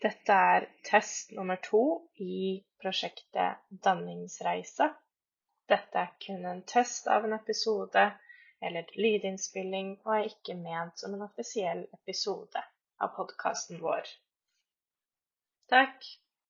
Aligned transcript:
Dette 0.00 0.32
er 0.32 0.66
test 0.88 1.32
nummer 1.36 1.60
to 1.64 1.82
i 2.24 2.62
prosjektet 2.80 3.60
Danningsreise. 3.84 4.86
Dette 5.68 6.00
er 6.02 6.14
kun 6.24 6.46
en 6.48 6.62
test 6.72 7.10
av 7.16 7.26
en 7.28 7.36
episode 7.36 8.06
eller 8.64 8.88
lydinnspilling 8.96 9.92
og 10.06 10.14
er 10.16 10.30
ikke 10.30 10.56
ment 10.56 10.98
som 11.02 11.14
en 11.16 11.26
offisiell 11.28 11.84
episode 12.00 12.64
av 13.00 13.12
podkasten 13.18 13.80
vår. 13.84 14.08
Takk! 15.70 16.08